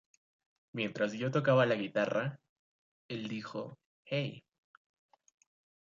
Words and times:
Mientras 0.73 1.13
yo 1.13 1.29
tocaba 1.29 1.67
la 1.67 1.75
guitarra, 1.75 2.39
el 3.07 3.27
dijo 3.27 3.77
"Hey! 4.03 4.43